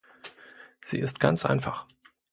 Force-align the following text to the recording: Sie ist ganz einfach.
Sie 0.81 0.97
ist 0.97 1.19
ganz 1.19 1.45
einfach. 1.45 1.85